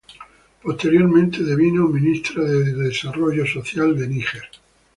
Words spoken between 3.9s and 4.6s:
de Níger.